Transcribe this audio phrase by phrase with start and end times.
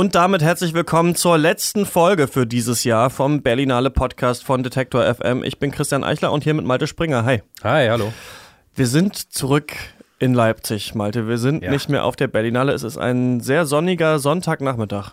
[0.00, 5.04] Und damit herzlich willkommen zur letzten Folge für dieses Jahr vom Berlinale Podcast von Detektor
[5.14, 5.44] FM.
[5.44, 7.26] Ich bin Christian Eichler und hier mit Malte Springer.
[7.26, 7.42] Hi.
[7.62, 8.10] Hi, hallo.
[8.74, 9.74] Wir sind zurück
[10.18, 11.28] in Leipzig, Malte.
[11.28, 11.70] Wir sind ja.
[11.70, 12.72] nicht mehr auf der Berlinale.
[12.72, 15.12] Es ist ein sehr sonniger Sonntagnachmittag.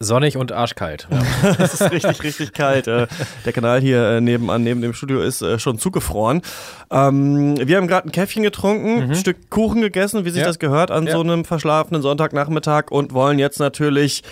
[0.00, 1.08] Sonnig und arschkalt.
[1.10, 1.56] Ja.
[1.58, 2.86] es ist richtig, richtig kalt.
[2.86, 3.08] Äh,
[3.44, 6.42] der Kanal hier äh, nebenan, neben dem Studio, ist äh, schon zugefroren.
[6.88, 9.10] Ähm, wir haben gerade ein Käffchen getrunken, mhm.
[9.10, 10.46] ein Stück Kuchen gegessen, wie sich ja.
[10.46, 11.14] das gehört an ja.
[11.14, 14.22] so einem verschlafenen Sonntagnachmittag und wollen jetzt natürlich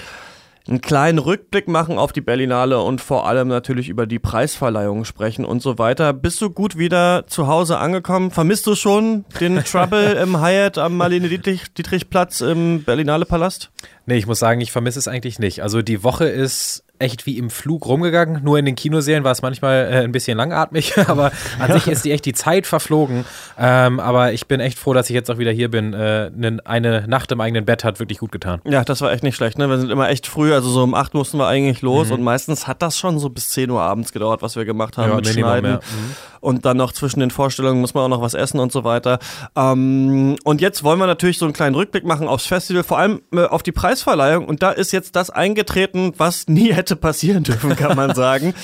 [0.69, 5.45] einen kleinen Rückblick machen auf die Berlinale und vor allem natürlich über die Preisverleihung sprechen
[5.45, 6.13] und so weiter.
[6.13, 8.31] Bist du gut wieder zu Hause angekommen?
[8.31, 13.71] Vermisst du schon den Trouble im Hyatt am Marlene Dietrich Platz im Berlinale Palast?
[14.07, 15.63] Nee, ich muss sagen, ich vermisse es eigentlich nicht.
[15.63, 18.43] Also die Woche ist echt wie im Flug rumgegangen.
[18.43, 22.05] Nur in den Kinoserien war es manchmal äh, ein bisschen langatmig, aber an sich ist
[22.05, 23.25] die echt die Zeit verflogen.
[23.59, 25.93] Ähm, aber ich bin echt froh, dass ich jetzt auch wieder hier bin.
[25.95, 26.31] Äh,
[26.65, 28.61] eine Nacht im eigenen Bett hat wirklich gut getan.
[28.65, 29.59] Ja, das war echt nicht schlecht.
[29.59, 29.69] Ne?
[29.69, 32.15] Wir sind immer echt früh, also so um 8 mussten wir eigentlich los mhm.
[32.15, 35.11] und meistens hat das schon so bis 10 Uhr abends gedauert, was wir gemacht haben
[35.11, 35.71] ja, mit Minimum, Schneiden.
[35.71, 35.77] Ja.
[35.77, 36.17] Mhm.
[36.47, 39.19] Und dann noch zwischen den Vorstellungen muss man auch noch was essen und so weiter.
[39.57, 43.21] Ähm, und jetzt wollen wir natürlich so einen kleinen Rückblick machen aufs Festival, vor allem
[43.33, 44.47] äh, auf die Preisverleihung.
[44.47, 48.55] Und da ist jetzt das eingetreten, was nie hätte passieren dürfen, kann man sagen.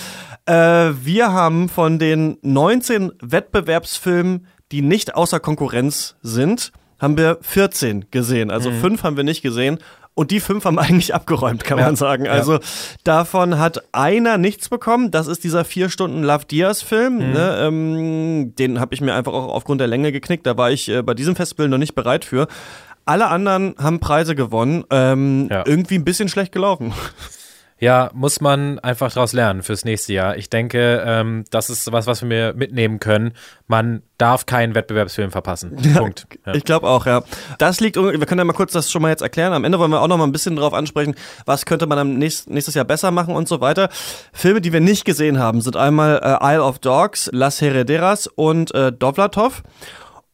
[0.47, 8.13] äh, wir haben von den 19 Wettbewerbsfilmen, die nicht außer Konkurrenz sind, haben wir 14
[8.13, 8.53] gesehen.
[8.53, 8.81] Also mhm.
[8.81, 9.81] fünf haben wir nicht gesehen.
[10.15, 12.29] Und die fünf haben eigentlich abgeräumt, kann ja, man sagen.
[12.29, 12.61] Also ja.
[13.05, 15.11] davon hat einer nichts bekommen.
[15.11, 17.15] Das ist dieser vier Stunden Love Diaz Film.
[17.15, 17.33] Mhm.
[17.33, 17.57] Ne?
[17.61, 20.47] Ähm, den habe ich mir einfach auch aufgrund der Länge geknickt.
[20.47, 22.49] Da war ich äh, bei diesem Festival noch nicht bereit für.
[23.05, 24.85] Alle anderen haben Preise gewonnen.
[24.91, 25.65] Ähm, ja.
[25.67, 26.93] Irgendwie ein bisschen schlecht gelaufen.
[27.83, 30.37] Ja, muss man einfach daraus lernen fürs nächste Jahr.
[30.37, 33.33] Ich denke, ähm, das ist was, was wir mitnehmen können.
[33.67, 35.77] Man darf keinen Wettbewerbsfilm verpassen.
[35.83, 36.29] Ja, Punkt.
[36.47, 36.55] Ja.
[36.55, 37.25] Ich glaube auch, ja.
[37.59, 39.53] Das liegt, wir können ja mal kurz das schon mal jetzt erklären.
[39.53, 42.15] Am Ende wollen wir auch noch mal ein bisschen darauf ansprechen, was könnte man am
[42.15, 43.89] nächst, nächstes Jahr besser machen und so weiter.
[44.33, 48.73] Filme, die wir nicht gesehen haben, sind einmal äh, Isle of Dogs, Las Herederas und
[48.77, 49.65] äh, Dovlatov.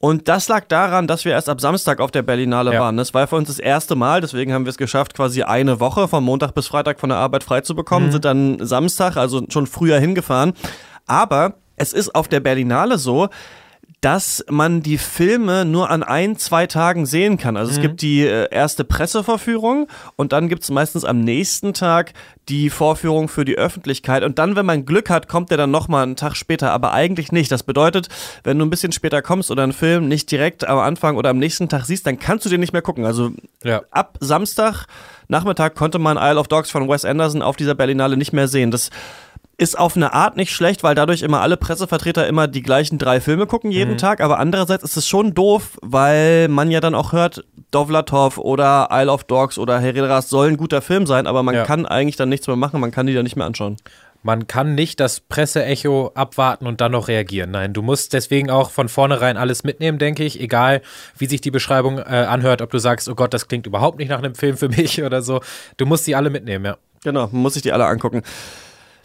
[0.00, 2.80] Und das lag daran, dass wir erst ab Samstag auf der Berlinale ja.
[2.80, 2.96] waren.
[2.96, 6.06] Das war für uns das erste Mal, deswegen haben wir es geschafft, quasi eine Woche
[6.06, 8.12] von Montag bis Freitag von der Arbeit frei zu bekommen, mhm.
[8.12, 10.52] sind dann Samstag, also schon früher hingefahren.
[11.06, 13.28] Aber es ist auf der Berlinale so,
[14.00, 17.56] dass man die Filme nur an ein, zwei Tagen sehen kann.
[17.56, 17.82] Also es mhm.
[17.82, 22.12] gibt die äh, erste Presseverführung und dann gibt es meistens am nächsten Tag
[22.48, 24.22] die Vorführung für die Öffentlichkeit.
[24.22, 27.32] Und dann, wenn man Glück hat, kommt der dann nochmal einen Tag später, aber eigentlich
[27.32, 27.50] nicht.
[27.50, 28.08] Das bedeutet,
[28.44, 31.38] wenn du ein bisschen später kommst oder einen Film nicht direkt am Anfang oder am
[31.38, 33.04] nächsten Tag siehst, dann kannst du den nicht mehr gucken.
[33.04, 33.32] Also
[33.64, 33.82] ja.
[33.90, 34.86] ab Samstag
[35.28, 38.70] Nachmittag konnte man Isle of Dogs von Wes Anderson auf dieser Berlinale nicht mehr sehen.
[38.70, 38.88] Das
[39.58, 43.20] ist auf eine Art nicht schlecht, weil dadurch immer alle Pressevertreter immer die gleichen drei
[43.20, 43.98] Filme gucken jeden mhm.
[43.98, 44.20] Tag.
[44.20, 49.10] Aber andererseits ist es schon doof, weil man ja dann auch hört, Dovlatov oder Isle
[49.10, 51.64] of Dogs oder Herederas soll ein guter Film sein, aber man ja.
[51.64, 53.76] kann eigentlich dann nichts mehr machen, man kann die dann nicht mehr anschauen.
[54.22, 57.52] Man kann nicht das Presseecho abwarten und dann noch reagieren.
[57.52, 60.40] Nein, du musst deswegen auch von vornherein alles mitnehmen, denke ich.
[60.40, 60.82] Egal,
[61.16, 64.08] wie sich die Beschreibung äh, anhört, ob du sagst, oh Gott, das klingt überhaupt nicht
[64.08, 65.40] nach einem Film für mich oder so.
[65.76, 66.76] Du musst sie alle mitnehmen, ja.
[67.04, 68.22] Genau, man muss sich die alle angucken.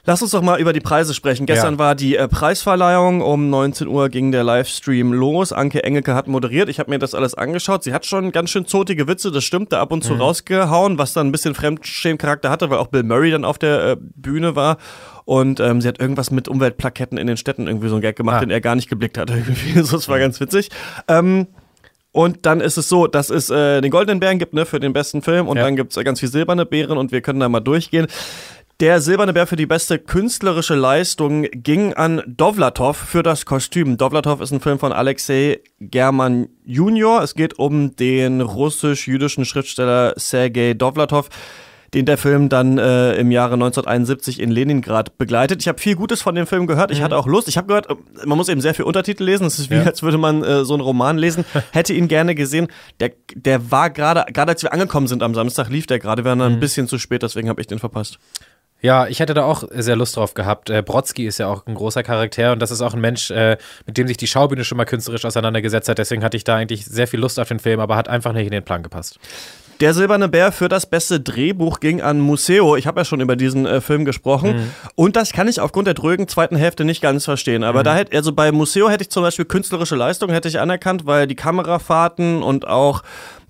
[0.06, 1.46] Lass uns doch mal über die Preise sprechen.
[1.46, 1.80] Gestern ja.
[1.80, 3.22] war die äh, Preisverleihung.
[3.22, 5.54] Um 19 Uhr ging der Livestream los.
[5.54, 6.68] Anke Engelke hat moderiert.
[6.68, 7.84] Ich habe mir das alles angeschaut.
[7.84, 10.22] Sie hat schon ganz schön zotige Witze, das stimmt, da ab und zu mhm.
[10.22, 13.98] rausgehauen, was dann ein bisschen Fremdschämcharakter hatte, weil auch Bill Murray dann auf der äh,
[13.98, 14.78] Bühne war.
[15.24, 18.38] Und ähm, sie hat irgendwas mit Umweltplaketten in den Städten irgendwie so ein Gag gemacht,
[18.38, 18.40] ah.
[18.42, 19.30] den er gar nicht geblickt hat.
[19.34, 19.74] Irgendwie.
[19.74, 20.70] das war ganz witzig.
[21.08, 21.48] Ähm,
[22.14, 24.94] und dann ist es so, dass es äh, den Goldenen Bären gibt, ne, für den
[24.94, 25.48] besten Film.
[25.48, 25.64] Und ja.
[25.64, 28.06] dann gibt's äh, ganz viel silberne Bären und wir können da mal durchgehen.
[28.84, 33.96] Der Silberne Bär für die beste künstlerische Leistung ging an Dovlatov für das Kostüm.
[33.96, 37.24] Dovlatov ist ein Film von Alexei German Junior.
[37.24, 41.30] Es geht um den russisch-jüdischen Schriftsteller Sergei Dovlatov,
[41.94, 45.62] den der Film dann äh, im Jahre 1971 in Leningrad begleitet.
[45.62, 46.92] Ich habe viel Gutes von dem Film gehört.
[46.92, 47.04] Ich mhm.
[47.04, 47.48] hatte auch Lust.
[47.48, 47.88] Ich habe gehört,
[48.26, 49.48] man muss eben sehr viel Untertitel lesen.
[49.48, 49.84] Es ist wie, ja.
[49.84, 51.46] als würde man äh, so einen Roman lesen.
[51.72, 52.68] Hätte ihn gerne gesehen.
[53.00, 56.26] Der, der war gerade, gerade als wir angekommen sind am Samstag, lief der gerade.
[56.26, 56.58] Wir waren dann mhm.
[56.58, 58.20] ein bisschen zu spät, deswegen habe ich den verpasst.
[58.84, 60.70] Ja, ich hätte da auch sehr Lust drauf gehabt.
[60.70, 63.58] Äh, Brodsky ist ja auch ein großer Charakter und das ist auch ein Mensch, äh,
[63.86, 65.98] mit dem sich die Schaubühne schon mal künstlerisch auseinandergesetzt hat.
[65.98, 68.46] Deswegen hatte ich da eigentlich sehr viel Lust auf den Film, aber hat einfach nicht
[68.46, 69.20] in den Plan gepasst.
[69.80, 72.76] Der Silberne Bär für das beste Drehbuch ging an Museo.
[72.76, 74.56] Ich habe ja schon über diesen äh, Film gesprochen.
[74.56, 74.72] Mhm.
[74.96, 77.64] Und das kann ich aufgrund der drögen zweiten Hälfte nicht ganz verstehen.
[77.64, 77.84] Aber mhm.
[77.86, 81.26] da hätte, also bei Museo hätte ich zum Beispiel künstlerische Leistung hätte ich anerkannt, weil
[81.26, 83.02] die Kamerafahrten und auch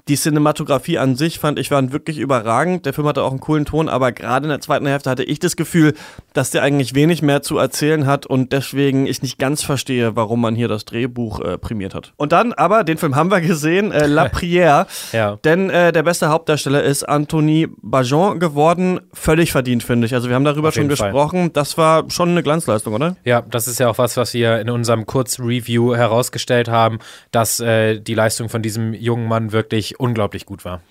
[0.09, 2.85] Die Cinematografie an sich fand ich waren wirklich überragend.
[2.85, 5.39] Der Film hatte auch einen coolen Ton, aber gerade in der zweiten Hälfte hatte ich
[5.39, 5.93] das Gefühl,
[6.33, 10.41] dass der eigentlich wenig mehr zu erzählen hat und deswegen ich nicht ganz verstehe, warum
[10.41, 12.11] man hier das Drehbuch äh, prämiert hat.
[12.17, 14.87] Und dann aber, den Film haben wir gesehen, äh, La Prière.
[15.13, 15.37] Ja.
[15.45, 18.99] Denn äh, der beste Hauptdarsteller ist Anthony Bajon geworden.
[19.13, 20.13] Völlig verdient, finde ich.
[20.13, 21.11] Also wir haben darüber Auf schon Fall.
[21.11, 21.53] gesprochen.
[21.53, 23.15] Das war schon eine Glanzleistung, oder?
[23.23, 26.99] Ja, das ist ja auch was, was wir in unserem Kurzreview herausgestellt haben,
[27.31, 30.81] dass äh, die Leistung von diesem jungen Mann wirklich unglaublich gut war.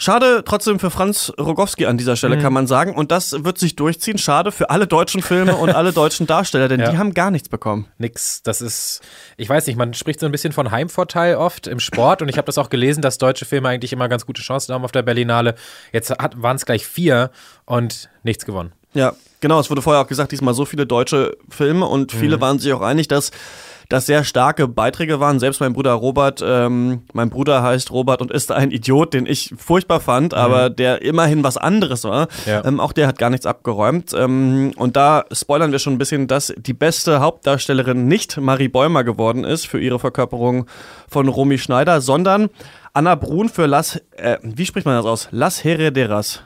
[0.00, 2.94] Schade trotzdem für Franz Rogowski an dieser Stelle, kann man sagen.
[2.94, 4.16] Und das wird sich durchziehen.
[4.16, 6.92] Schade für alle deutschen Filme und alle deutschen Darsteller, denn Ja.
[6.92, 7.88] die haben gar nichts bekommen.
[7.98, 9.00] Nix, das ist,
[9.36, 12.36] ich weiß nicht, man spricht so ein bisschen von Heimvorteil oft im Sport und ich
[12.38, 15.02] habe das auch gelesen, dass deutsche Filme eigentlich immer ganz gute Chancen haben auf der
[15.02, 15.56] Berlinale.
[15.92, 17.32] Jetzt waren es gleich vier
[17.64, 18.70] und nichts gewonnen.
[18.94, 19.58] Ja, genau.
[19.58, 22.82] Es wurde vorher auch gesagt, diesmal so viele deutsche Filme und viele waren sich auch
[22.82, 23.32] einig, dass
[23.88, 25.40] das sehr starke Beiträge waren.
[25.40, 29.54] Selbst mein Bruder Robert, ähm, mein Bruder heißt Robert und ist ein Idiot, den ich
[29.56, 32.28] furchtbar fand, aber der immerhin was anderes war.
[32.44, 32.64] Ja.
[32.64, 34.12] Ähm, auch der hat gar nichts abgeräumt.
[34.14, 39.04] Ähm, und da spoilern wir schon ein bisschen, dass die beste Hauptdarstellerin nicht Marie Bäumer
[39.04, 40.66] geworden ist für ihre Verkörperung
[41.08, 42.50] von Romy Schneider, sondern
[42.92, 45.28] Anna Brun für Las, äh, wie spricht man das aus?
[45.30, 46.42] Las Herederas.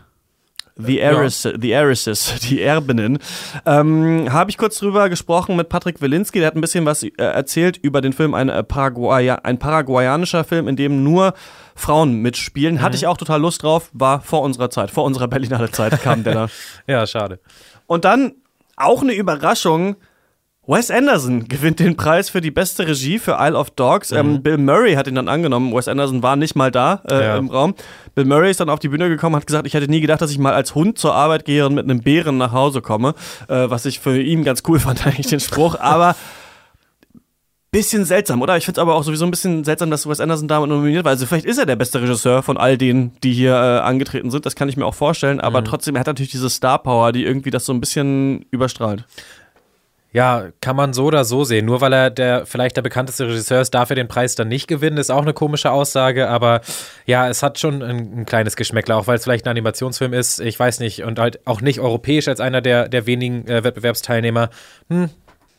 [0.77, 1.09] The, Ja.
[1.09, 3.19] Heiresses, the Heiresses, die Erbinnen.
[3.67, 7.11] Ähm, Habe ich kurz drüber gesprochen mit Patrick Wilinski, der hat ein bisschen was äh,
[7.19, 11.35] erzählt über den Film, ein, äh, Paraguaya, ein paraguayanischer Film, in dem nur
[11.75, 12.81] Frauen mitspielen.
[12.81, 16.25] Hatte ich auch total Lust drauf, war vor unserer Zeit, vor unserer Berlinale Zeit kam
[16.25, 16.49] der da.
[16.87, 17.39] Ja, schade.
[17.87, 18.33] Und dann
[18.77, 19.97] auch eine Überraschung.
[20.67, 24.13] Wes Anderson gewinnt den Preis für die beste Regie für Isle of Dogs.
[24.13, 25.75] Ähm, Bill Murray hat ihn dann angenommen.
[25.75, 27.37] Wes Anderson war nicht mal da äh, Ja.
[27.37, 27.75] im Raum.
[28.15, 30.31] Bill Murray ist dann auf die Bühne gekommen, hat gesagt, ich hätte nie gedacht, dass
[30.31, 33.15] ich mal als Hund zur Arbeit gehe und mit einem Bären nach Hause komme.
[33.49, 35.75] Äh, was ich für ihn ganz cool fand, eigentlich den Spruch.
[35.81, 36.15] Aber
[37.73, 38.59] bisschen seltsam, oder?
[38.59, 41.11] Ich finde es aber auch sowieso ein bisschen seltsam, dass Wes Anderson damit nominiert war.
[41.11, 44.45] Also vielleicht ist er der beste Regisseur von all denen, die hier äh, angetreten sind.
[44.45, 45.41] Das kann ich mir auch vorstellen.
[45.41, 49.07] Aber trotzdem, er hat natürlich diese Star Power, die irgendwie das so ein bisschen überstrahlt.
[50.15, 51.65] Ja, kann man so oder so sehen.
[51.65, 54.69] Nur weil er der vielleicht der bekannteste Regisseur ist, darf er den Preis dann nicht
[54.69, 56.29] gewinnen, ist auch eine komische Aussage.
[56.29, 56.61] Aber
[57.07, 60.41] ja, es hat schon ein, ein kleines Geschmäckler, auch weil es vielleicht ein Animationsfilm ist.
[60.41, 61.03] Ich weiß nicht.
[61.05, 64.51] Und halt auch nicht europäisch als einer der, der wenigen äh, Wettbewerbsteilnehmer.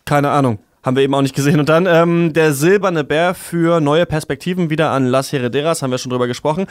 [0.06, 0.60] Keine Ahnung.
[0.84, 1.60] Haben wir eben auch nicht gesehen.
[1.60, 5.98] Und dann ähm, der silberne Bär für neue Perspektiven wieder an Las Herederas, haben wir
[5.98, 6.68] schon drüber gesprochen.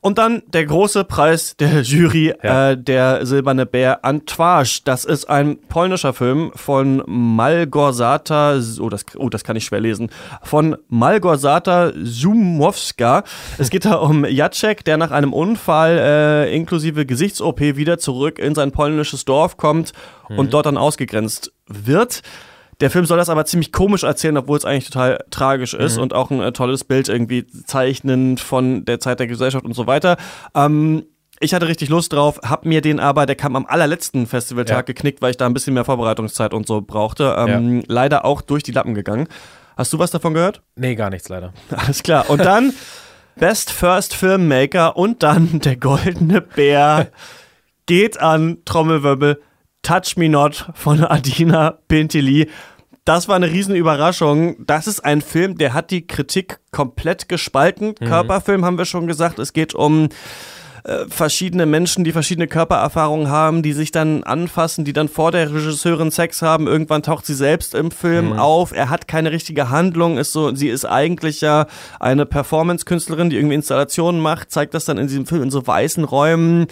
[0.00, 2.70] Und dann der große Preis der Jury, Ja.
[2.70, 4.82] äh, der silberne Bär an Twarz.
[4.84, 10.10] Das ist ein polnischer Film von Malgorzata, oh das, oh, das kann ich schwer lesen,
[10.42, 13.24] von Malgorzata Zumowska.
[13.58, 18.54] Es geht da um Jacek, der nach einem Unfall äh, inklusive Gesichts-OP wieder zurück in
[18.54, 19.92] sein polnisches Dorf kommt
[20.28, 22.22] und dort dann ausgegrenzt wird.
[22.80, 26.14] Der Film soll das aber ziemlich komisch erzählen, obwohl es eigentlich total tragisch ist und
[26.14, 30.16] auch ein äh, tolles Bild irgendwie zeichnend von der Zeit der Gesellschaft und so weiter.
[30.54, 31.04] Ähm,
[31.40, 34.82] ich hatte richtig Lust drauf, hab mir den aber, der kam am allerletzten Festivaltag Ja.
[34.82, 37.34] geknickt, weil ich da ein bisschen mehr Vorbereitungszeit und so brauchte.
[37.38, 39.28] Ähm, Leider auch durch die Lappen gegangen.
[39.76, 40.62] Hast du was davon gehört?
[40.76, 41.52] Nee, gar nichts leider.
[41.70, 42.28] Alles klar.
[42.30, 42.72] Und dann
[43.36, 47.08] Best First Filmmaker und dann der goldene Bär
[47.86, 49.40] geht an Trommelwirbel
[49.82, 52.48] Touch Me Not von Adina Pintili.
[53.04, 54.66] Das war eine Riesenüberraschung.
[54.66, 57.94] Das ist ein Film, der hat die Kritik komplett gespalten.
[57.94, 59.38] Körperfilm haben wir schon gesagt.
[59.38, 60.10] Es geht um
[60.84, 65.52] äh, verschiedene Menschen, die verschiedene Körpererfahrungen haben, die sich dann anfassen, die dann vor der
[65.52, 66.66] Regisseurin Sex haben.
[66.66, 68.72] Irgendwann taucht sie selbst im Film auf.
[68.72, 70.18] Er hat keine richtige Handlung.
[70.18, 71.66] Ist so, sie ist eigentlich ja
[72.00, 76.04] eine Performance-Künstlerin, die irgendwie Installationen macht, zeigt das dann in diesem Film in so weißen
[76.04, 76.66] Räumen.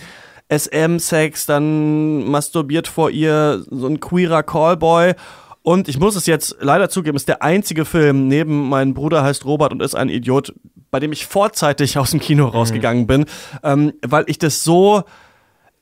[0.48, 5.14] SM-Sex, dann masturbiert vor ihr so ein queerer Callboy.
[5.62, 9.44] Und ich muss es jetzt leider zugeben, ist der einzige Film neben Mein Bruder heißt
[9.44, 10.54] Robert und ist ein Idiot,
[10.92, 13.24] bei dem ich vorzeitig aus dem Kino rausgegangen bin,
[13.64, 15.02] ähm, weil ich das so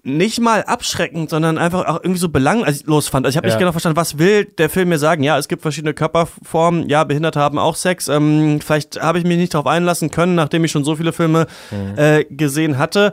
[0.06, 3.24] nicht mal abschreckend, sondern einfach auch irgendwie so belanglos fand.
[3.24, 3.58] Also ich habe nicht Ja.
[3.58, 5.22] genau verstanden, was will der Film mir sagen?
[5.22, 8.08] Ja, es gibt verschiedene Körperformen, ja, Behinderte haben auch Sex.
[8.08, 11.46] Ähm, vielleicht habe ich mich nicht darauf einlassen können, nachdem ich schon so viele Filme
[11.96, 13.12] äh, gesehen hatte.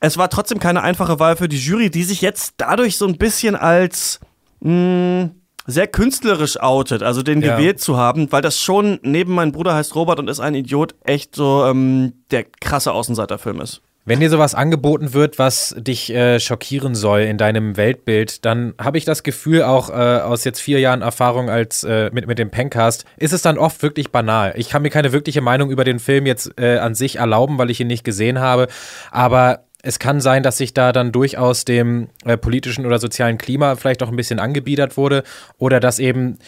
[0.00, 3.18] Es war trotzdem keine einfache Wahl für die Jury, die sich jetzt dadurch so ein
[3.18, 4.18] bisschen als
[4.60, 5.30] mh,
[5.66, 7.56] sehr künstlerisch outet, also den Ja.
[7.56, 10.94] gewählt zu haben, weil das schon neben mein Bruder heißt Robert und ist ein Idiot
[11.04, 13.82] echt so ähm, der krasse Außenseiterfilm ist.
[14.06, 18.96] Wenn dir sowas angeboten wird, was dich äh, schockieren soll in deinem Weltbild, dann habe
[18.96, 22.50] ich das Gefühl, auch äh, aus jetzt vier Jahren Erfahrung als äh, mit, mit dem
[22.50, 24.54] Pencast, ist es dann oft wirklich banal.
[24.56, 27.70] Ich kann mir keine wirkliche Meinung über den Film jetzt äh, an sich erlauben, weil
[27.70, 28.68] ich ihn nicht gesehen habe.
[29.12, 33.76] Aber es kann sein, dass sich da dann durchaus dem äh, politischen oder sozialen Klima
[33.76, 35.22] vielleicht auch ein bisschen angebiedert wurde
[35.58, 36.38] oder dass eben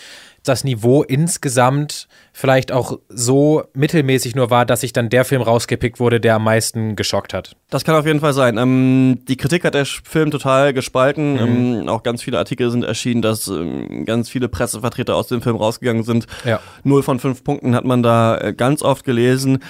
[0.44, 6.00] das Niveau insgesamt vielleicht auch so mittelmäßig nur war, dass sich dann der Film rausgepickt
[6.00, 7.54] wurde, der am meisten geschockt hat.
[7.70, 8.58] Das kann auf jeden Fall sein.
[8.58, 11.34] Ähm, die Kritik hat der Film total gespalten.
[11.34, 11.82] Mhm.
[11.82, 15.56] Ähm, auch ganz viele Artikel sind erschienen, dass ähm, ganz viele Pressevertreter aus dem Film
[15.56, 16.26] rausgegangen sind.
[16.44, 16.60] Ja.
[16.82, 19.60] Null von fünf Punkten hat man da äh, ganz oft gelesen.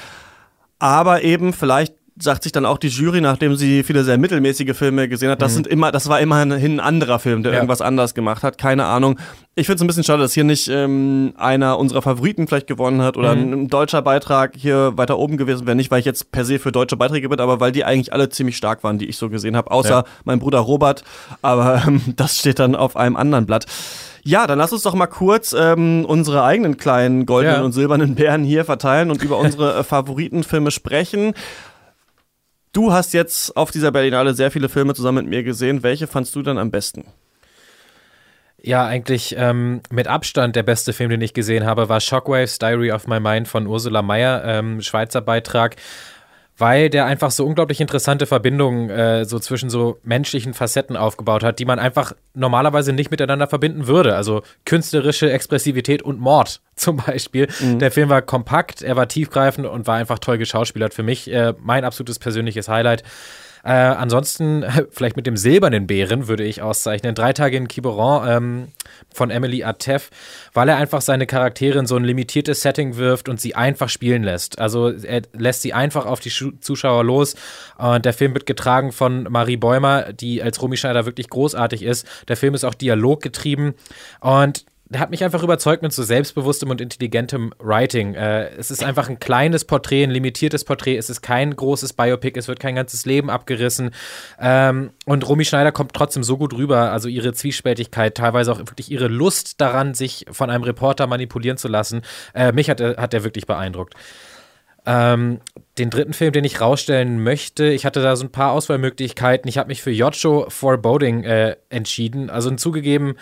[0.78, 5.08] Aber eben vielleicht sagt sich dann auch die Jury, nachdem sie viele sehr mittelmäßige Filme
[5.08, 5.54] gesehen hat, das mhm.
[5.54, 7.58] sind immer, das war immerhin ein anderer Film, der ja.
[7.58, 8.58] irgendwas anders gemacht hat.
[8.58, 9.18] Keine Ahnung.
[9.54, 13.02] Ich finde es ein bisschen schade, dass hier nicht ähm, einer unserer Favoriten vielleicht gewonnen
[13.02, 13.52] hat oder mhm.
[13.52, 15.74] ein, deutscher Beitrag hier weiter oben gewesen wäre.
[15.74, 18.28] Nicht, weil ich jetzt per se für deutsche Beiträge bin, aber weil die eigentlich alle
[18.28, 19.70] ziemlich stark waren, die ich so gesehen habe.
[19.70, 20.04] Außer ja.
[20.24, 21.04] mein Bruder Robert.
[21.40, 23.66] Aber ähm, das steht dann auf einem anderen Blatt.
[24.24, 27.64] Ja, dann lass uns doch mal kurz ähm, unsere eigenen kleinen goldenen ja.
[27.64, 31.34] und silbernen Bären hier verteilen und über unsere äh, Favoritenfilme sprechen.
[32.72, 35.82] Du hast jetzt auf dieser Berlinale sehr viele Filme zusammen mit mir gesehen.
[35.82, 37.04] Welche fandst du dann am besten?
[38.64, 42.92] Ja, eigentlich ähm, mit Abstand der beste Film, den ich gesehen habe, war Shockwaves Diary
[42.92, 45.76] of My Mind von Ursula Meyer, ähm, Schweizer Beitrag
[46.62, 51.58] weil der einfach so unglaublich interessante Verbindungen äh, so zwischen so menschlichen Facetten aufgebaut hat,
[51.58, 54.14] die man einfach normalerweise nicht miteinander verbinden würde.
[54.14, 57.48] Also künstlerische Expressivität und Mord zum Beispiel.
[57.58, 57.80] Mhm.
[57.80, 60.94] Der Film war kompakt, er war tiefgreifend und war einfach toll geschauspielert.
[60.94, 63.02] Für mich äh, mein absolutes persönliches Highlight.
[63.64, 67.14] Äh, ansonsten, vielleicht mit dem silbernen Bären würde ich auszeichnen.
[67.14, 68.68] Drei Tage in Quiberon ähm,
[69.14, 70.10] von Emily Atef,
[70.52, 74.22] weil er einfach seine Charaktere in so ein limitiertes Setting wirft und sie einfach spielen
[74.22, 74.58] lässt.
[74.58, 77.34] Also er lässt sie einfach auf die Zuschauer los.
[77.78, 82.06] Und der Film wird getragen von Marie Bäumer, die als Romy Schneider wirklich großartig ist.
[82.28, 83.74] Der Film ist auch dialoggetrieben.
[84.20, 84.64] Und
[84.96, 88.14] hat mich einfach überzeugt mit so selbstbewusstem und intelligentem Writing.
[88.14, 90.96] Äh, es ist einfach ein kleines Porträt, ein limitiertes Porträt.
[90.96, 92.38] Es ist kein großes Biopic.
[92.38, 93.90] Es wird kein ganzes Leben abgerissen.
[94.40, 96.92] Ähm, und Romy Schneider kommt trotzdem so gut rüber.
[96.92, 101.68] Also ihre Zwiespältigkeit, teilweise auch wirklich ihre Lust daran, sich von einem Reporter manipulieren zu
[101.68, 102.02] lassen.
[102.34, 103.94] Äh, mich hat, hat er wirklich beeindruckt.
[104.84, 105.40] Ähm,
[105.78, 109.48] den dritten Film, den ich rausstellen möchte, ich hatte da so ein paar Auswahlmöglichkeiten.
[109.48, 112.30] Ich habe mich für Yocho Foreboding äh, entschieden.
[112.30, 113.14] Also zugegeben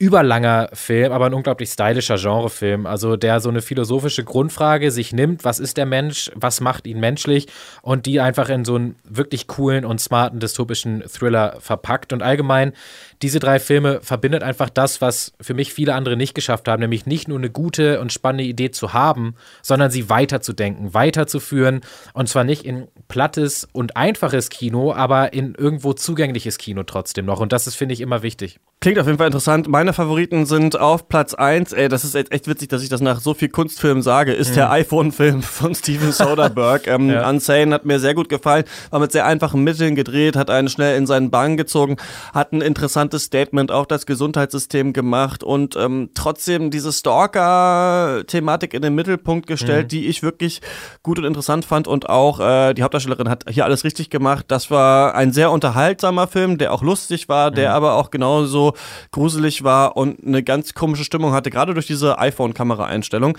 [0.00, 2.86] überlanger Film, aber ein unglaublich stylischer Genrefilm.
[2.86, 7.00] Also der so eine philosophische Grundfrage sich nimmt, was ist der Mensch, was macht ihn
[7.00, 7.48] menschlich
[7.82, 12.14] und die einfach in so einen wirklich coolen und smarten dystopischen Thriller verpackt.
[12.14, 12.72] Und allgemein,
[13.20, 17.04] diese drei Filme verbindet einfach das, was für mich viele andere nicht geschafft haben, nämlich
[17.04, 21.82] nicht nur eine gute und spannende Idee zu haben, sondern sie weiterzudenken, weiterzuführen
[22.14, 27.40] und zwar nicht in plattes und einfaches Kino, aber in irgendwo zugängliches Kino trotzdem noch.
[27.40, 28.60] Und das ist, finde ich, immer wichtig.
[28.82, 29.68] Klingt auf jeden Fall interessant.
[29.68, 33.20] Meine Favoriten sind auf Platz 1, ey, das ist echt witzig, dass ich das nach
[33.20, 34.54] so viel Kunstfilmen sage, ist mhm.
[34.54, 36.86] der iPhone-Film von Steven Soderbergh.
[36.90, 37.28] ähm, ja.
[37.28, 40.96] Unsane hat mir sehr gut gefallen, war mit sehr einfachen Mitteln gedreht, hat einen schnell
[40.96, 41.98] in seinen Bahn gezogen,
[42.32, 48.94] hat ein interessantes Statement auf das Gesundheitssystem gemacht und ähm, trotzdem diese Stalker-Thematik in den
[48.94, 49.88] Mittelpunkt gestellt, mhm.
[49.88, 50.62] die ich wirklich
[51.02, 54.46] gut und interessant fand und auch äh, die Hauptdarstellerin hat hier alles richtig gemacht.
[54.48, 57.74] Das war ein sehr unterhaltsamer Film, der auch lustig war, der mhm.
[57.74, 58.69] aber auch genauso
[59.12, 63.36] gruselig war und eine ganz komische Stimmung hatte, gerade durch diese iPhone-Kameraeinstellung.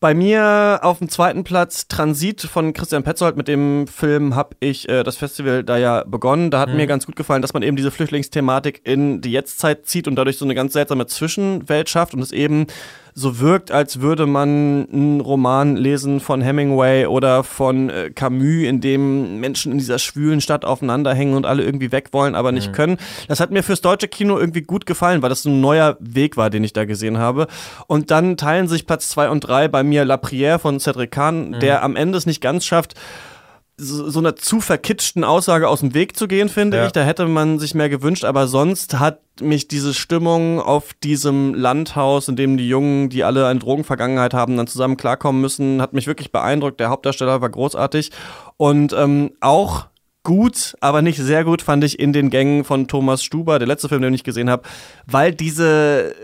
[0.00, 3.36] Bei mir auf dem zweiten Platz Transit von Christian Petzold.
[3.36, 6.50] Mit dem Film habe ich äh, das Festival da ja begonnen.
[6.50, 6.76] Da hat mhm.
[6.76, 10.38] mir ganz gut gefallen, dass man eben diese Flüchtlingsthematik in die Jetztzeit zieht und dadurch
[10.38, 12.66] so eine ganz seltsame Zwischenwelt schafft und es eben
[13.14, 18.80] so wirkt, als würde man einen Roman lesen von Hemingway oder von äh, Camus, in
[18.80, 22.74] dem Menschen in dieser schwülen Stadt aufeinanderhängen und alle irgendwie weg wollen, aber nicht mhm.
[22.74, 22.96] können.
[23.28, 26.50] Das hat mir fürs deutsche Kino irgendwie gut gefallen, weil das ein neuer Weg war,
[26.50, 27.46] den ich da gesehen habe.
[27.86, 31.50] Und dann teilen sich Platz zwei und drei bei mir La Prière von Cedric Kahn,
[31.50, 31.60] mhm.
[31.60, 32.94] der am Ende es nicht ganz schafft,
[33.80, 36.86] so, so einer zu verkitschten Aussage aus dem Weg zu gehen, finde ja.
[36.86, 36.92] ich.
[36.92, 42.28] Da hätte man sich mehr gewünscht, aber sonst hat mich diese Stimmung auf diesem Landhaus,
[42.28, 46.06] in dem die Jungen, die alle eine Drogenvergangenheit haben, dann zusammen klarkommen müssen, hat mich
[46.06, 46.78] wirklich beeindruckt.
[46.78, 48.10] Der Hauptdarsteller war großartig
[48.56, 49.86] und ähm, auch
[50.22, 53.88] gut, aber nicht sehr gut fand ich in den Gängen von Thomas Stuber, der letzte
[53.88, 54.64] Film, den ich gesehen habe,
[55.06, 56.14] weil diese äh,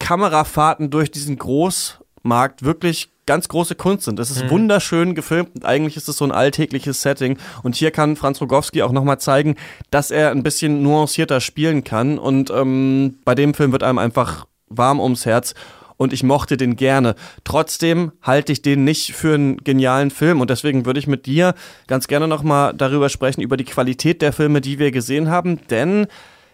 [0.00, 4.18] Kamerafahrten durch diesen Großmarkt wirklich ganz große Kunst sind.
[4.18, 4.50] Das ist mhm.
[4.50, 7.38] wunderschön gefilmt und eigentlich ist es so ein alltägliches Setting.
[7.62, 9.54] Und hier kann Franz Rogowski auch nochmal zeigen,
[9.92, 12.18] dass er ein bisschen nuancierter spielen kann.
[12.18, 15.54] Und ähm, bei dem Film wird einem einfach warm ums Herz
[15.96, 17.14] und ich mochte den gerne.
[17.44, 21.54] Trotzdem halte ich den nicht für einen genialen Film und deswegen würde ich mit dir
[21.86, 26.08] ganz gerne nochmal darüber sprechen, über die Qualität der Filme, die wir gesehen haben, denn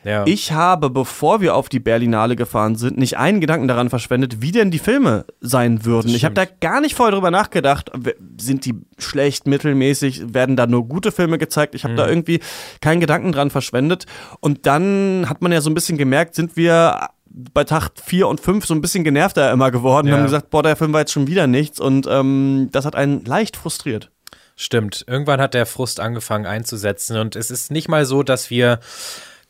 [0.06, 0.24] ja.
[0.24, 4.52] Ich habe, bevor wir auf die Berlinale gefahren sind, nicht einen Gedanken daran verschwendet, wie
[4.52, 6.14] denn die Filme sein würden.
[6.14, 7.90] Ich habe da gar nicht vorher drüber nachgedacht,
[8.38, 11.74] sind die schlecht, mittelmäßig, werden da nur gute Filme gezeigt.
[11.74, 11.98] Ich habe mhm.
[11.98, 12.38] da irgendwie
[12.80, 14.06] keinen Gedanken dran verschwendet.
[14.38, 18.40] Und dann hat man ja so ein bisschen gemerkt, sind wir bei Tag 4 und
[18.40, 20.06] 5 so ein bisschen genervter immer geworden.
[20.06, 20.12] Ja.
[20.12, 22.94] Wir haben gesagt, boah, der Film war jetzt schon wieder nichts und ähm, das hat
[22.94, 24.12] einen leicht frustriert.
[24.54, 25.04] Stimmt.
[25.08, 28.78] Irgendwann hat der Frust angefangen einzusetzen und es ist nicht mal so, dass wir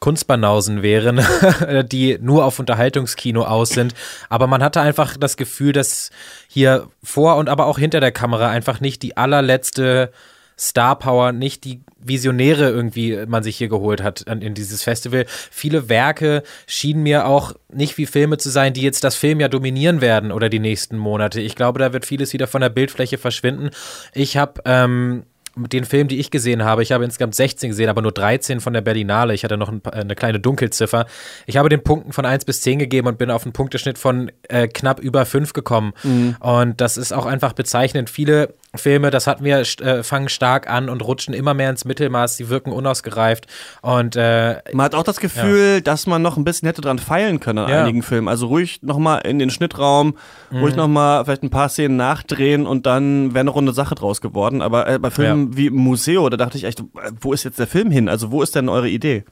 [0.01, 1.21] Kunstbanausen wären,
[1.91, 3.95] die nur auf Unterhaltungskino aus sind.
[4.29, 6.11] Aber man hatte einfach das Gefühl, dass
[6.49, 10.13] hier vor und aber auch hinter der Kamera einfach nicht die allerletzte
[10.59, 15.27] Star Power, nicht die Visionäre irgendwie man sich hier geholt hat in dieses Festival.
[15.29, 19.49] Viele Werke schienen mir auch nicht wie Filme zu sein, die jetzt das Film ja
[19.49, 21.41] dominieren werden oder die nächsten Monate.
[21.41, 23.71] Ich glaube, da wird vieles wieder von der Bildfläche verschwinden.
[24.15, 25.25] Ich habe ähm,
[25.57, 28.73] den Film, die ich gesehen habe, ich habe insgesamt 16 gesehen, aber nur 13 von
[28.73, 29.35] der Berlinale.
[29.35, 31.07] Ich hatte noch ein, eine kleine Dunkelziffer.
[31.47, 34.31] Ich habe den Punkten von 1 bis 10 gegeben und bin auf einen Punkteschnitt von
[34.49, 35.93] äh, knapp über 5 gekommen.
[36.03, 36.37] Mhm.
[36.41, 38.11] Und das ist auch einfach bezeichnend.
[38.11, 42.37] Viele Filme, das hatten wir, äh, fangen stark an und rutschen immer mehr ins Mittelmaß,
[42.37, 43.47] sie wirken unausgereift.
[43.83, 45.81] Und äh, man hat auch das Gefühl, ja.
[45.81, 47.83] dass man noch ein bisschen hätte dran feilen können an ja.
[47.83, 48.29] einigen Filmen.
[48.29, 50.17] Also ruhig nochmal in den Schnittraum,
[50.51, 50.59] mhm.
[50.59, 54.63] ruhig nochmal vielleicht ein paar Szenen nachdrehen und dann wäre eine runde Sache draus geworden.
[54.63, 55.57] Aber äh, bei Filmen ja.
[55.57, 56.83] wie Museo, da dachte ich echt,
[57.21, 58.09] wo ist jetzt der Film hin?
[58.09, 59.25] Also wo ist denn eure Idee?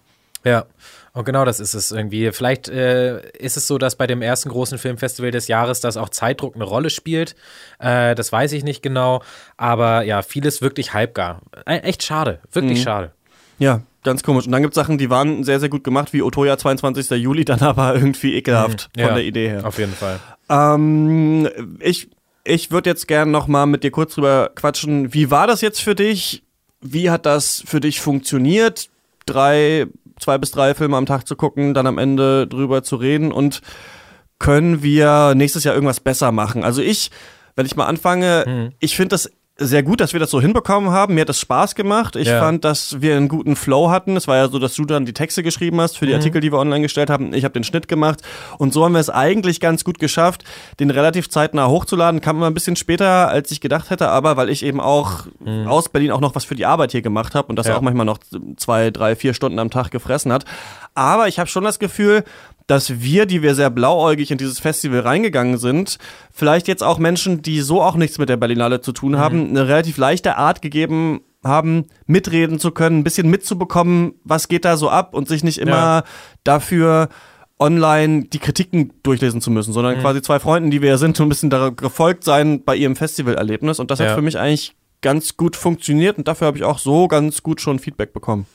[0.44, 0.66] Ja.
[1.12, 2.32] Und genau das ist es irgendwie.
[2.32, 6.08] Vielleicht äh, ist es so, dass bei dem ersten großen Filmfestival des Jahres das auch
[6.08, 7.36] Zeitdruck eine Rolle spielt.
[7.78, 9.22] Äh, das weiß ich nicht genau.
[9.56, 11.40] Aber ja, vieles wirklich halbgar.
[11.68, 12.40] E echt schade.
[12.50, 12.82] Wirklich mhm.
[12.82, 13.12] schade.
[13.60, 14.46] Ja, ganz komisch.
[14.46, 17.10] Und dann gibt es Sachen, die waren sehr, sehr gut gemacht, wie Otoya 22.
[17.10, 19.00] Juli, dann aber irgendwie ekelhaft mhm.
[19.00, 19.64] von ja, der Idee her.
[19.64, 20.18] Auf jeden Fall.
[20.48, 21.48] Ähm,
[21.78, 22.08] ich
[22.44, 25.14] ich würde jetzt gerne noch mal mit dir kurz drüber quatschen.
[25.14, 26.42] Wie war das jetzt für dich?
[26.80, 28.90] Wie hat das für dich funktioniert?
[29.24, 29.86] Drei
[30.18, 33.60] zwei bis drei Filme am Tag zu gucken, dann am Ende drüber zu reden und
[34.38, 36.64] können wir nächstes Jahr irgendwas besser machen?
[36.64, 37.10] Also ich,
[37.56, 38.72] wenn ich mal anfange, mhm.
[38.80, 41.14] ich finde das sehr gut, dass wir das so hinbekommen haben.
[41.14, 42.16] Mir hat das Spaß gemacht.
[42.16, 42.40] Ich ja.
[42.40, 44.16] fand, dass wir einen guten Flow hatten.
[44.16, 46.18] Es war ja so, dass du dann die Texte geschrieben hast für die mhm.
[46.18, 47.32] Artikel, die wir online gestellt haben.
[47.32, 48.20] Ich habe den Schnitt gemacht.
[48.58, 50.42] Und so haben wir es eigentlich ganz gut geschafft,
[50.80, 52.20] den relativ zeitnah hochzuladen.
[52.20, 55.68] Kam immer ein bisschen später, als ich gedacht hätte, aber weil ich eben auch mhm.
[55.68, 57.76] aus Berlin auch noch was für die Arbeit hier gemacht habe und das ja.
[57.76, 58.18] auch manchmal noch
[58.56, 60.44] zwei, drei, vier Stunden am Tag gefressen hat.
[60.96, 62.24] Aber ich habe schon das Gefühl,
[62.66, 65.98] dass wir, die wir sehr blauäugig in dieses Festival reingegangen sind,
[66.32, 69.50] vielleicht jetzt auch Menschen, die so auch nichts mit der Berlinale zu tun haben, mhm.
[69.50, 74.76] eine relativ leichte Art gegeben haben, mitreden zu können, ein bisschen mitzubekommen, was geht da
[74.76, 76.04] so ab und sich nicht immer ja.
[76.42, 77.10] dafür
[77.58, 80.00] online die Kritiken durchlesen zu müssen, sondern mhm.
[80.00, 82.96] quasi zwei Freunden, die wir ja sind, so ein bisschen da gefolgt sein bei ihrem
[82.96, 83.78] Festivalerlebnis.
[83.78, 84.06] Und das ja.
[84.06, 87.60] hat für mich eigentlich ganz gut funktioniert und dafür habe ich auch so ganz gut
[87.60, 88.46] schon Feedback bekommen.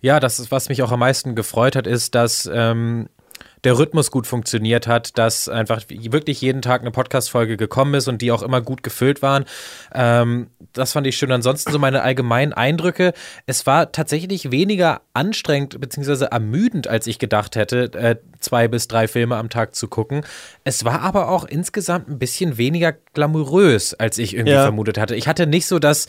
[0.00, 3.08] Ja, das ist, was mich auch am meisten gefreut hat, ist, dass ähm,
[3.64, 8.22] der Rhythmus gut funktioniert hat, dass einfach wirklich jeden Tag eine Podcast-Folge gekommen ist und
[8.22, 9.44] die auch immer gut gefüllt waren.
[9.92, 11.32] Ähm, das fand ich schön.
[11.32, 13.12] Ansonsten so meine allgemeinen Eindrücke.
[13.46, 16.26] Es war tatsächlich weniger anstrengend bzw.
[16.26, 20.24] ermüdend, als ich gedacht hätte, äh, zwei bis drei Filme am Tag zu gucken.
[20.62, 24.62] Es war aber auch insgesamt ein bisschen weniger glamourös, als ich irgendwie ja.
[24.62, 25.16] vermutet hatte.
[25.16, 26.06] Ich hatte nicht so das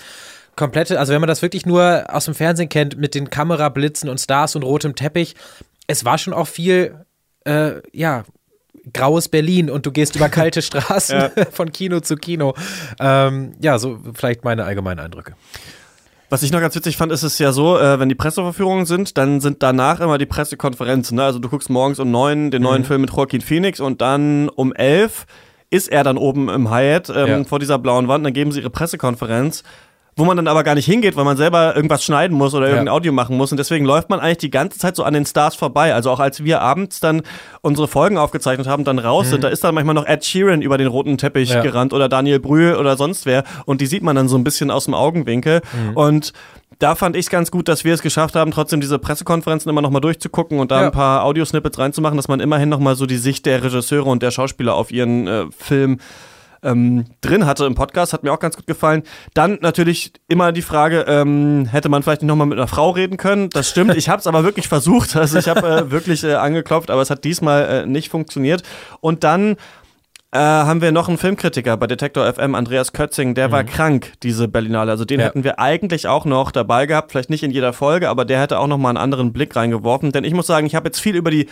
[0.58, 4.20] komplette, also wenn man das wirklich nur aus dem Fernsehen kennt, mit den Kamerablitzen und
[4.20, 5.36] Stars und rotem Teppich,
[5.88, 7.06] es war schon auch viel,
[7.46, 8.26] äh, ja,
[8.94, 11.32] graues Berlin und du gehst über kalte Straßen ja.
[11.52, 12.54] von Kino zu Kino.
[13.00, 15.36] Ähm, ja, so vielleicht meine allgemeinen Eindrücke.
[16.30, 19.18] Was ich noch ganz witzig fand, ist es ja so, äh, wenn die Presseverführungen sind,
[19.18, 21.16] dann sind danach immer die Pressekonferenzen.
[21.16, 21.24] Ne?
[21.24, 22.86] Also du guckst morgens um neun den neuen mhm.
[22.86, 25.26] Film mit Joaquin Phoenix und dann um elf
[25.70, 27.44] ist er dann oben im Hyatt ähm, ja.
[27.46, 28.26] vor dieser blauen Wand.
[28.26, 29.64] Dann geben sie ihre Pressekonferenz
[30.18, 32.88] wo man dann aber gar nicht hingeht, weil man selber irgendwas schneiden muss oder irgendein
[32.88, 32.94] ja.
[32.94, 33.52] Audio machen muss.
[33.52, 35.94] Und deswegen läuft man eigentlich die ganze Zeit so an den Stars vorbei.
[35.94, 37.22] Also auch als wir abends dann
[37.62, 39.32] unsere Folgen aufgezeichnet haben, dann raus mhm.
[39.32, 41.62] sind, da ist dann manchmal noch Ed Sheeran über den roten Teppich ja.
[41.62, 43.44] gerannt oder Daniel Brühl oder sonst wer.
[43.66, 45.62] Und die sieht man dann so ein bisschen aus dem Augenwinkel.
[45.72, 45.96] Mhm.
[45.96, 46.34] Und
[46.80, 49.82] da fand ich es ganz gut, dass wir es geschafft haben, trotzdem diese Pressekonferenzen immer
[49.82, 50.86] nochmal durchzugucken und da ja.
[50.88, 54.32] ein paar Audiosnippets reinzumachen, dass man immerhin nochmal so die Sicht der Regisseure und der
[54.32, 56.00] Schauspieler auf ihren äh, Film
[56.68, 59.04] ähm, drin hatte im Podcast, hat mir auch ganz gut gefallen.
[59.34, 63.18] Dann natürlich immer die Frage, ähm, hätte man vielleicht nicht nochmal mit einer Frau reden
[63.18, 63.50] können?
[63.50, 66.92] Das stimmt, ich habe es aber wirklich versucht, also ich habe äh, wirklich äh, angeklopft,
[66.92, 68.64] aber es hat diesmal äh, nicht funktioniert.
[69.00, 69.56] Und dann
[70.32, 73.52] äh, haben wir noch einen Filmkritiker bei Detektor FM, Andreas Kötzing, der mhm.
[73.54, 74.92] war krank, diese Berlinale.
[74.92, 75.28] Also den ja.
[75.28, 78.60] hätten wir eigentlich auch noch dabei gehabt, vielleicht nicht in jeder Folge, aber der hätte
[78.60, 80.12] auch noch mal einen anderen Blick reingeworfen.
[80.12, 81.48] Denn ich muss sagen, ich habe jetzt viel über die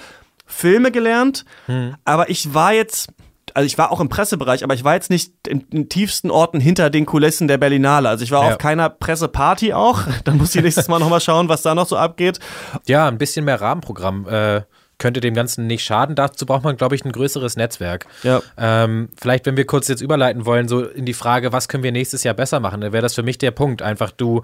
[0.46, 1.96] Filme gelernt, mhm.
[2.04, 3.10] aber ich war jetzt
[3.56, 6.60] also ich war auch im Pressebereich, aber ich war jetzt nicht in den tiefsten Orten
[6.60, 8.10] hinter den Kulissen der Berlinale.
[8.10, 8.52] Also ich war ja.
[8.52, 10.02] auf keiner Presseparty auch.
[10.26, 12.40] Da muss ich nächstes Mal nochmal schauen, was da noch so abgeht.
[12.88, 14.28] Ja, ein bisschen mehr Rahmenprogramm.
[14.28, 14.62] Äh
[14.98, 16.16] könnte dem Ganzen nicht schaden.
[16.16, 18.08] Dazu braucht man, glaube ich, ein größeres Netzwerk.
[18.24, 18.42] Ja.
[18.58, 21.92] Ähm, vielleicht, wenn wir kurz jetzt überleiten wollen, so in die Frage, was können wir
[21.92, 23.82] nächstes Jahr besser machen, dann wäre das für mich der Punkt.
[23.82, 24.44] Einfach du,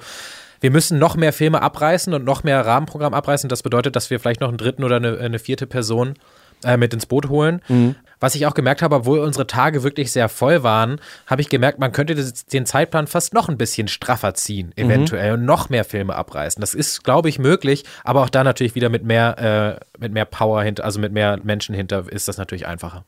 [0.60, 3.47] wir müssen noch mehr Filme abreißen und noch mehr Rahmenprogramm abreißen.
[3.47, 6.15] Das bedeutet, dass wir vielleicht noch einen dritten oder eine, eine vierte Person
[6.63, 7.62] äh, mit ins Boot holen.
[7.67, 7.95] Mhm.
[8.19, 11.80] Was ich auch gemerkt habe, obwohl unsere Tage wirklich sehr voll waren, habe ich gemerkt,
[11.80, 12.13] man könnte
[12.54, 14.84] den Zeitplan fast noch ein bisschen straffer ziehen, Mhm.
[14.86, 16.62] eventuell, und noch mehr Filme abreißen.
[16.62, 20.26] Das ist, glaube ich, möglich, aber auch da natürlich wieder mit mehr, äh, mit mehr
[20.26, 23.06] Power hinter, also mit mehr Menschen hinter, ist das natürlich einfacher.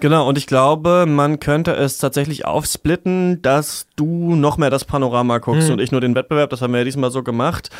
[0.00, 5.38] Genau, und ich glaube, man könnte es tatsächlich aufsplitten, dass du noch mehr das Panorama
[5.38, 5.74] guckst Mhm.
[5.74, 6.50] und ich nur den Wettbewerb.
[6.50, 7.70] Das haben wir ja diesmal so gemacht.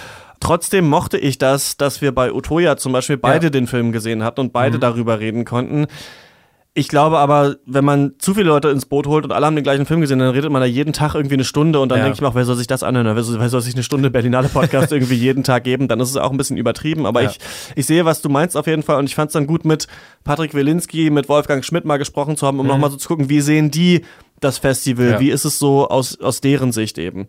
[0.40, 3.50] Trotzdem mochte ich das, dass wir bei Utoya zum Beispiel beide Ja.
[3.50, 4.80] den Film gesehen hatten und beide Mhm.
[4.80, 5.86] darüber reden konnten.
[6.78, 9.62] Ich glaube aber, wenn man zu viele Leute ins Boot holt und alle haben den
[9.64, 12.04] gleichen Film gesehen, dann redet man da jeden Tag irgendwie eine Stunde und dann Ja.
[12.04, 13.16] denke ich mir auch, wer soll sich das anhören?
[13.16, 15.88] Wer soll, wer soll sich eine Stunde Berlinale Podcast irgendwie jeden Tag geben?
[15.88, 17.06] Dann ist es auch ein bisschen übertrieben.
[17.06, 17.30] Aber Ja.
[17.30, 17.38] ich,
[17.76, 19.86] ich sehe, was du meinst auf jeden Fall und ich fand es dann gut mit
[20.22, 22.72] Patrick Wilinski, mit Wolfgang Schmidt mal gesprochen zu haben, um Mhm.
[22.72, 24.02] nochmal so zu gucken, wie sehen die
[24.40, 25.12] das Festival?
[25.12, 25.20] Ja.
[25.20, 27.26] Wie ist es so aus, aus deren Sicht eben?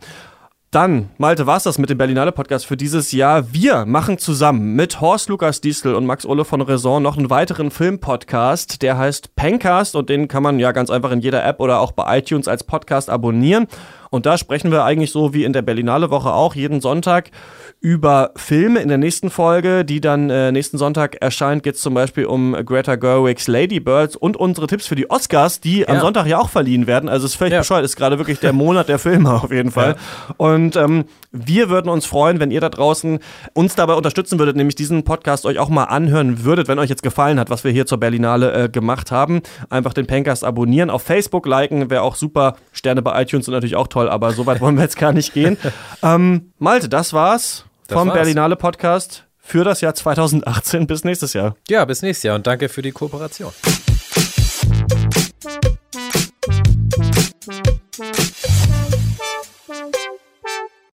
[0.78, 3.52] Dann, Malte, war's das mit dem Berlinale Podcast für dieses Jahr.
[3.52, 7.72] Wir machen zusammen mit Horst Lukas Diestel und Max Olle von Raison noch einen weiteren
[7.72, 11.80] Filmpodcast, der heißt Pencast und den kann man ja ganz einfach in jeder App oder
[11.80, 13.66] auch bei iTunes als Podcast abonnieren.
[14.10, 17.32] Und da sprechen wir eigentlich so wie in der Berlinale Woche auch jeden Sonntag
[17.80, 18.80] über Filme.
[18.80, 22.54] In der nächsten Folge, die dann äh, nächsten Sonntag erscheint, geht es zum Beispiel um
[22.66, 26.02] Greta Gerwigs Lady Birds und unsere Tipps für die Oscars, die am Ja.
[26.02, 27.10] Sonntag ja auch verliehen werden.
[27.10, 27.60] Also es ist völlig Ja.
[27.60, 29.96] bescheuert, ist gerade wirklich der Monat der Filme auf jeden Fall.
[30.38, 33.20] Und ähm, wir würden uns freuen, wenn ihr da draußen
[33.54, 37.04] uns dabei unterstützen würdet, nämlich diesen Podcast euch auch mal anhören würdet, wenn euch jetzt
[37.04, 39.42] gefallen hat, was wir hier zur Berlinale äh, gemacht haben.
[39.70, 42.56] Einfach den Pencast abonnieren, auf Facebook liken, wäre auch super.
[42.72, 45.34] Sterne bei iTunes sind natürlich auch toll, aber so weit wollen wir jetzt gar nicht
[45.34, 45.58] gehen.
[46.04, 48.18] ähm, Malte, das war's Das vom war's.
[48.18, 50.88] Berlinale Podcast für das Jahr 2018.
[50.88, 51.56] Bis nächstes Jahr.
[51.68, 53.52] Ja, bis nächstes Jahr und danke für die Kooperation.